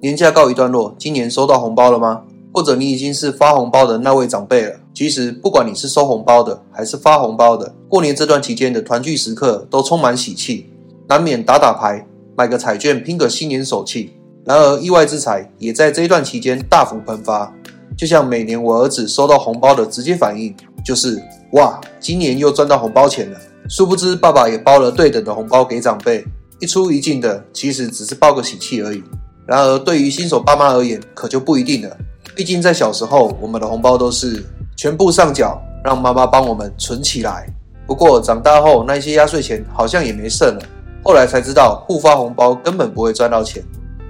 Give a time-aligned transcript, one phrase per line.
[0.00, 2.22] 年假告一段落，今年收到红包了吗？
[2.54, 4.76] 或者你已经是发红包的那位长辈了？
[4.94, 10.70] 其实，不管你是收红包的还是发红包的，过年这段期间的团聚时刻都充满喜气，
[11.08, 12.06] 难免打打牌、
[12.36, 14.12] 买个彩券拼个新年手气。
[14.44, 17.52] 然而，意外之财也在这一段期间大幅喷发。
[17.96, 20.54] 就像每年我儿子收到红包的直接反应
[20.84, 21.20] 就是
[21.54, 23.38] ：“哇，今年又赚到红包钱了。”
[23.68, 26.24] 殊不知，爸爸也包了对等的红包给长辈，
[26.60, 29.02] 一出一进的，其实只是报个喜气而已。
[29.48, 31.96] 然而，对于新手爸妈而言，可就不一定了。
[32.36, 34.44] 毕竟在小时候，我们的红包都是
[34.76, 37.50] 全部上缴，让妈妈帮我们存起来。
[37.86, 40.62] 不过长大后，那些压岁钱好像也没剩了。
[41.02, 43.64] 后来才知道，互发红包根本不会赚到钱，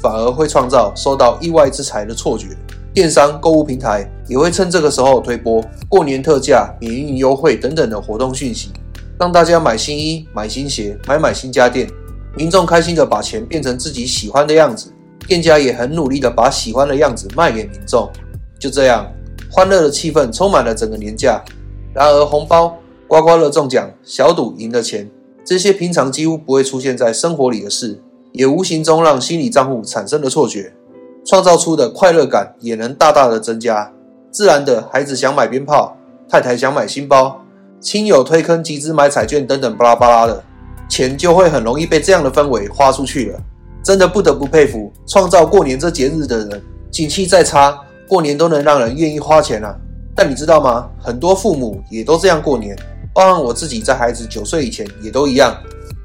[0.00, 2.48] 反而会创造收到意外之财的错觉。
[2.92, 8.72] 电商购物平台也会趁这个时候推播过年特价、免运优惠等等的活动讯息，
[9.16, 11.88] 让大家买新衣、买新鞋、买买新家电。
[12.36, 14.92] 民众开心的把钱变成自己喜欢的样子。
[15.30, 18.10] 店家也很努力的把喜欢的样子卖给民众，
[18.58, 19.06] 就这样，
[19.48, 21.40] 欢乐的气氛充满了整个年假。
[21.94, 25.08] 然而，红包、刮刮乐中奖、小赌赢的钱，
[25.44, 30.72] 这些平常几乎不会出现在生活里的事，也无形中让心理账户产生了错觉，
[31.24, 33.92] 创造出的快乐感也能大大的增加。
[34.32, 35.96] 自然的，孩子想买鞭炮，
[36.28, 37.40] 太太想买新包，
[37.78, 40.42] 亲友推坑集资买彩券等等巴拉巴拉的，
[40.88, 43.40] 钱就会很容易被这样的氛围花出去了。
[43.82, 47.78] 真的不得不佩服创造过年这节日的人，景气再差，
[48.08, 49.74] 过年都能让人愿意花钱啊！
[50.14, 50.88] 但你知道吗？
[50.98, 52.76] 很多父母也都这样过年，
[53.14, 55.56] 包含我自己，在孩子九岁以前也都一样。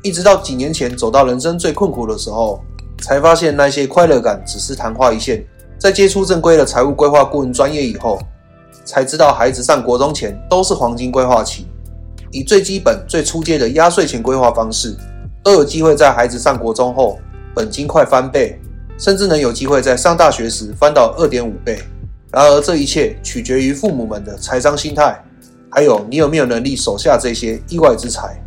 [0.03, 2.62] 一直到几年前走到人生最困苦的时候，
[3.02, 5.44] 才发现那些快乐感只是昙花一现。
[5.78, 8.18] 在接触正规的财务规划顾问专业以后，
[8.86, 11.68] 才知道孩子上国中前都是黄金规划期，
[12.31, 14.96] 以最基本、最初阶的压岁钱规划方式，
[15.44, 17.20] 都有机会在孩子上国中后。
[17.56, 18.59] 本金快翻倍，
[18.98, 21.80] 甚至能有机会在上大学时翻到二点五倍。
[22.31, 25.23] 然而，这一切取决于父母们的财商心态，
[25.72, 28.44] 还有你有没有能力守下这些意外之财。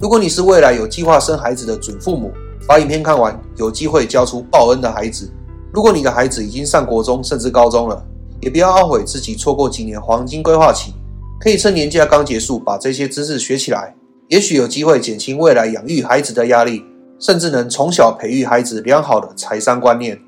[0.00, 2.32] 如果你是未来有计划生孩子的准父母，
[2.66, 5.30] 把影片看完，有机会教出报恩的孩子。
[5.70, 8.02] 如果你的孩子已经上国中甚至高中了，
[8.40, 10.94] 也不要懊悔自己错过几年黄金规划期，
[11.38, 13.94] 可以趁年假刚结束把这些知识学起来，
[14.28, 16.82] 也许有机会减轻未来养育孩子的压力。
[17.18, 20.18] 甚至能从小培育孩子良好的财商观念。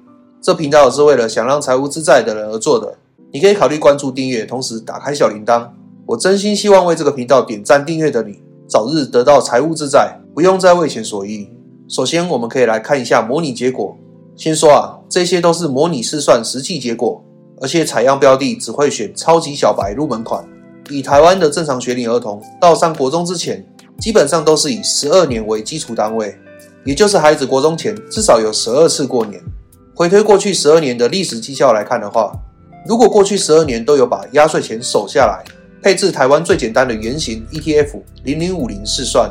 [0.43, 2.97] 这频道是为了想让财务自在的人而做的。
[3.33, 5.69] 你可以考虑关注订阅，同时打开小铃铛。
[6.07, 11.49] 我真心希望为这个频道点赞订阅的你，早日得到财务自在，不用再为钱所欲。
[11.89, 13.97] 首先，我们可以来看一下模拟结果。
[14.35, 17.23] 先说啊，这些都是模拟试算实际结果，
[17.61, 20.45] 而且采样标的只会选超级小白入门款。
[20.89, 23.65] 以台湾的正常学龄儿童到上国中之前，
[24.01, 26.35] 基本上都是以十二年为基础单位。
[26.85, 29.43] 也就是孩子国中前至少有十二次过年。
[29.95, 32.33] 回推过去十二年的历史绩效来看的话，
[32.87, 35.45] 如果过去十二年都有把压岁钱守下来，
[35.83, 39.31] 配置台湾最简单的圆形 ETF 零零五零试算，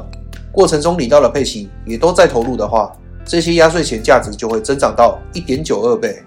[0.52, 2.92] 过程中领到的配息也都在投入的话，
[3.26, 6.22] 这些压岁钱价值就会增长到一点九二倍。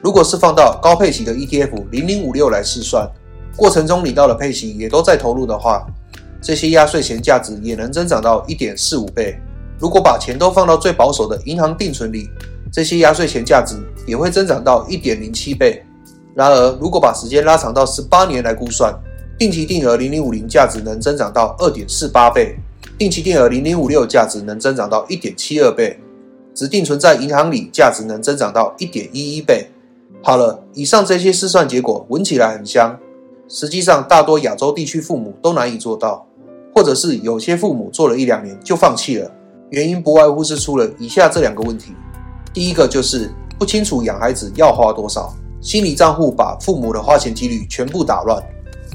[0.00, 3.08] 如果是放到高配息的 ETF 零零五六来试算，
[3.56, 5.84] 过程中领到的配息也都在投入的话，
[6.40, 9.36] 这些压岁钱价值也能增长到一点四五倍。
[9.78, 12.28] 如果把钱都放到最保守的银行定存里，
[12.72, 15.82] 这些压岁钱价值也会增长到一点零七倍。
[16.34, 18.94] 然而，如果把时间拉长到十八年来估算，
[19.38, 22.56] 定期定额零零五零价值能增长到二点四八倍，
[22.98, 25.98] 定期定额零零五六价值能增长到一点七二倍，
[26.54, 29.68] 只定存在银行里价值能增长到一点一一倍。
[30.22, 32.98] 好了，以上这些试算结果闻起来很香，
[33.48, 36.26] 实际上大多亚洲地区父母都难以做到，
[36.74, 39.30] 或者是有些父母做了一两年就放弃了。
[39.70, 41.92] 原因不外乎是出了以下这两个问题，
[42.54, 48.42] 第一个就是不清楚养孩子要花多少，心理账户把父母的花钱几率全部打乱。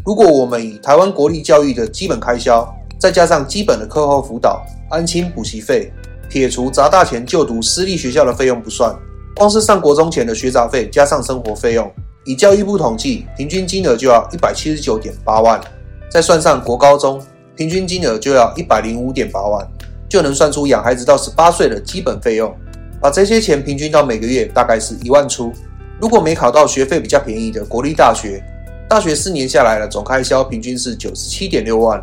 [0.03, 2.67] 如果我们以台湾国立教育的基本开销，
[2.99, 5.93] 再加上基本的课后辅导、安亲补习费，
[6.27, 8.95] 撇除砸大钱就读私立学校的费用不算，
[9.35, 11.89] 光是上国中前的学杂费加上生活费用，
[12.25, 15.61] 以教育部统计，平均金额就要一百七十九点八万，
[16.09, 17.21] 再算上国高中，
[17.55, 19.65] 平均金额就要一百零五点八万。
[20.13, 22.55] 就能算出养孩子到十八岁的基本费用，
[23.01, 25.51] 把这些钱平均到每个月大概是一万出。
[25.99, 28.39] 如果没考到学费比较便宜的国立大学，
[28.87, 31.99] 大学四年下来了总开销平均是九十七点六万，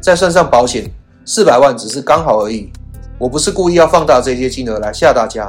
[0.00, 0.90] 再算上保险，
[1.24, 2.68] 四百万只是刚好而已。
[3.16, 5.48] 我不是故意要放大这些金额来吓大家，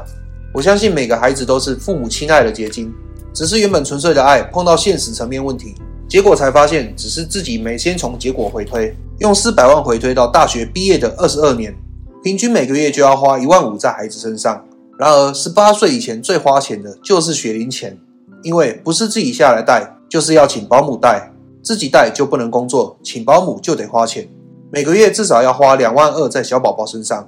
[0.53, 2.93] 我相信每个孩子都是父母亲爱的结晶，
[3.33, 5.73] 只是原本纯粹的爱碰到现实层面问题，
[6.07, 11.75] 结果才发现只是自己没先从结果回推，用四百万回推到大学毕业的二十二年。
[12.23, 14.65] 平均每个月就要花一万五在孩子身上，
[14.97, 17.97] 然而，十八岁以前最花钱的就是学龄前，
[18.43, 24.25] 因为不是自己下来带，就是要请保姆带，自己带就不能工作，请保姆就得花钱，
[24.71, 27.27] 每个月至少要花两万二在小宝宝身上。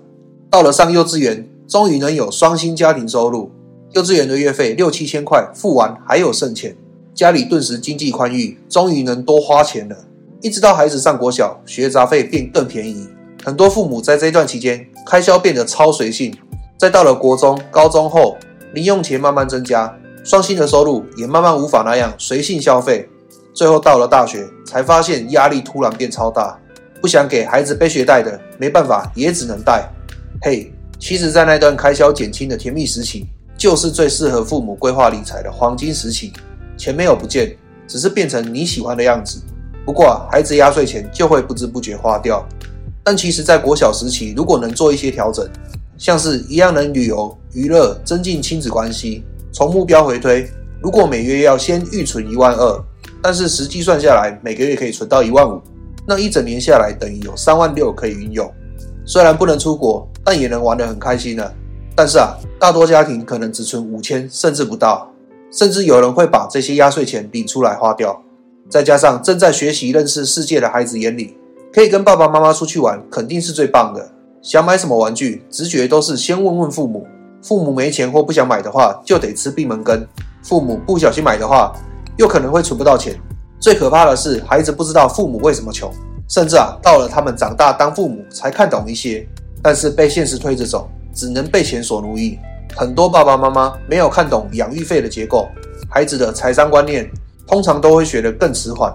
[0.50, 3.52] 到了上幼稚园，终于能有双薪家庭收入，
[3.92, 6.74] 幼稚园的月费六七千块，付完还有剩钱，
[7.14, 10.06] 家里顿时经济宽裕，终于能多花钱了。
[10.42, 13.06] 一直到孩子上国小，学杂费变更便宜，
[13.46, 16.36] 很多父母在这段期间开销变得超随性。
[16.80, 18.36] 再到了国中、高中后，
[18.74, 23.08] 零用钱慢慢增加，双薪的收入也慢慢无法那样随性消费。
[23.54, 26.60] 最后到了大学，才发现压力突然变超大，
[27.00, 29.88] 不想给孩子背学贷的，没办法也只能贷。
[30.42, 36.34] 嘿，其实，在那段开销减轻的甜蜜时期，就是最适合父母规划理财的黄金时期。
[36.76, 37.56] 钱没有不见，
[37.88, 39.40] 只是变成你喜欢的样子。
[39.86, 42.44] 不过，孩子压岁钱就会不知不觉花掉。
[43.06, 45.48] 但其实，在国小时期，如果能做一些调整。
[45.98, 49.24] 像是一样能旅游、娱乐、增进亲子关系。
[49.54, 50.46] 从目标回推，
[50.82, 52.84] 如果每月要先预存一万二，
[53.22, 55.62] 但是实际算下来每个月可以存到一万五，
[56.06, 58.54] 那一整年下来等于有三万六可以运用。
[59.06, 61.50] 虽然不能出国，但也能玩得很开心呢。
[61.96, 65.10] 但是啊，大多家庭可能只存五千，甚至不到，
[65.50, 68.22] 甚至有人会把这些压岁钱领出来花掉。
[68.70, 71.38] 再加上正在学习认识世界的孩子眼里，
[71.76, 74.10] 可以跟爸爸妈妈出去玩，肯定是最棒的。
[74.42, 77.06] 想买什么玩具，直觉都是先问问父母。
[77.44, 80.08] 父母没钱或不想买的话，就得吃闭门羹。
[80.42, 81.76] 父母不小心买的话，
[82.16, 83.14] 又可能会存不到钱。
[83.60, 85.92] 最可怕的是，孩子不知道父母为什么穷，
[86.30, 89.28] 甚至啊，到了他们长大当父母才看懂一些。
[89.62, 92.40] 但是被现实推着走，只能被钱所奴役。
[92.74, 95.50] 很多爸爸妈妈没有看懂养育费的结构，
[95.90, 97.12] 孩子的财商观念
[97.46, 98.94] 通常都会学得更迟缓。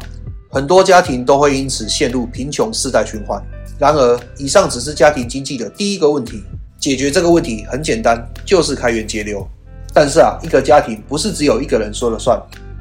[0.50, 3.40] 很多家庭都会因此陷入贫穷世代循环。
[3.78, 6.42] 然而，以上只是家庭经济的第一个问题。
[6.78, 9.46] 解决这个问题很简单，就是开源节流。
[9.92, 12.40] 但是啊，一个家庭不是只有一个人说了算，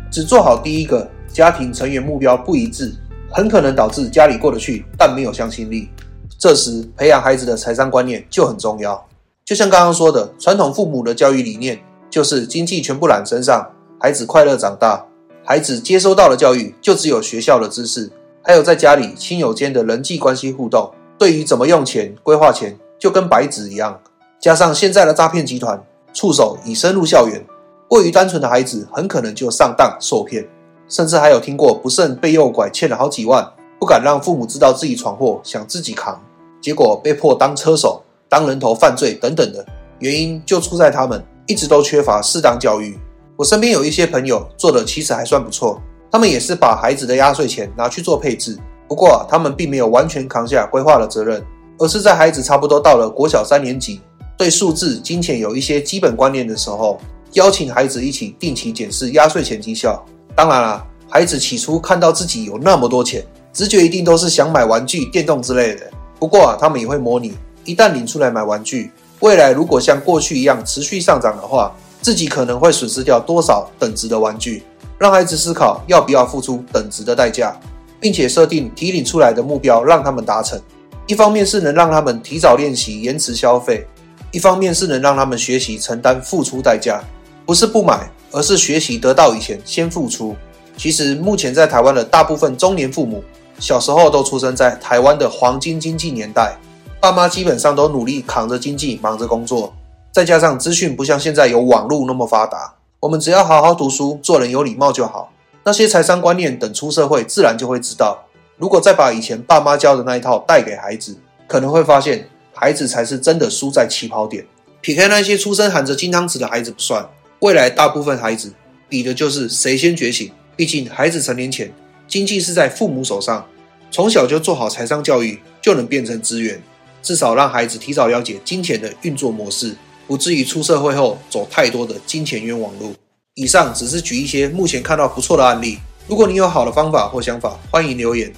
[0.10, 2.94] 只做好第一个，家庭成员目标不一致，
[3.30, 5.90] 很可能导致家里过得去，但没有向心力。
[6.38, 9.06] 这时，培养孩子的财商观念就很重要。
[9.44, 11.78] 就像刚刚说的，传统父母的教育理念
[12.10, 13.70] 就是经济全部揽身上，
[14.00, 15.06] 孩子快乐长大。
[15.50, 18.08] 孩子接收到的教育就只有学校的知识。
[18.44, 24.00] 还有在家里亲友间的人际关系互动，对于怎么用钱、规划钱，就跟白纸一样。
[24.40, 27.44] 加上现在的诈骗集团触手已深入校园，
[27.88, 30.48] 过于单纯的孩子很可能就上当受骗。
[30.88, 33.44] 甚至还有听过不慎被诱拐欠了好几万，
[33.80, 36.22] 不敢让父母知道自己闯祸，想自己扛，
[36.62, 39.66] 结果被迫当车手、当人头犯罪等等的。
[39.98, 43.00] 原因就出在他们一直都缺乏适当教育。
[43.40, 45.82] 我身边有一些朋友做的其实还算不错。
[46.12, 51.42] 他们也是把孩子的压岁钱拿去做配置，不过他们并没有完全扛下规划的责任，
[51.78, 54.02] 而是在孩子差不多到了国小三年级，
[54.38, 57.00] 对数字、金钱有一些基本观念的时候，
[57.32, 60.04] 邀请孩子一起定期检视压岁钱绩效。
[60.36, 65.90] 当然了，孩子起初看到自己有那么多钱，直觉一定都是想买玩具、电动之类的。
[66.20, 68.92] 不过啊，他们也会模拟，一旦领出来买玩具，
[69.22, 74.64] 未来如果像过去一样持续上涨的话，自己可能会损失掉多少等值的玩具。
[74.98, 77.58] 让孩子思考要不要付出等值的代价，
[78.02, 80.60] 并且设定提领出来的目标，让他们达成。
[81.08, 83.88] 一方面是能让他们提早练习延迟消费，
[84.32, 87.02] 一方面是能让他们学习承担付出代价，
[87.46, 90.36] 不是不买，而是学习得到以前先付出。
[90.76, 93.24] 其实目前在台湾的大部分中年父母，
[93.58, 96.58] 小时候都出生在台湾的黄金经济年代，
[97.00, 99.74] 爸妈基本上都努力扛着经济，忙着工作，
[100.12, 102.76] 再加上资讯不像现在有网络那么发达。
[103.00, 105.32] 我们只要好好读书，做人有礼貌就好。
[105.64, 108.26] 那些财商观念等出社会自然就会知道。
[108.58, 111.16] 如果再把以前爸妈教的那一套带给孩子，
[111.48, 114.46] 可能会发现孩子才是真的输在起跑点。
[114.82, 117.08] 撇开那些出生含着金汤匙的孩子不算，
[117.40, 118.52] 未来大部分孩子
[118.90, 120.32] 比的就是谁先觉醒。
[120.56, 121.72] 毕竟孩子成年前，
[122.08, 123.46] 经济是在父母手上，
[123.92, 126.62] 从小就做好财商教育，就能变成资源，
[127.02, 129.76] 至少让孩子提早了解金钱的运作模式。
[130.10, 132.96] 不至于出社会后走太多的金钱冤枉路。
[133.36, 135.78] 以上只是举一些目前看到不错的案例。
[136.08, 138.34] 如果你有好的方法或想法，欢迎留言。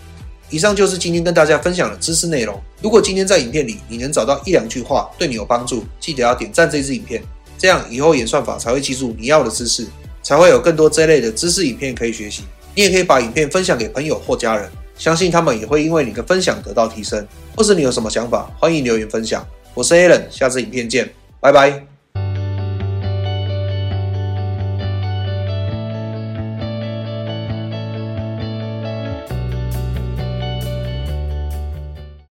[0.49, 2.61] 以上就是今天跟大家分享的知识内容。
[2.81, 7.23] 如果今天在影片里你能找到一两句话对你有帮助，记得要点赞这支影片，
[7.57, 9.87] 这样以后演算法才会记住你要的知识，
[10.21, 12.43] 才会有更多这类的知识影片可以学习。
[12.75, 17.25] 你也可以把影片分享给朋友或家人，相信他们也会因为你的分享得到提升。
[17.55, 19.47] 或是你有什么想法，欢迎留言分享。
[19.73, 21.09] 我是 Alan，下次影片见。
[21.41, 21.90] 拜拜。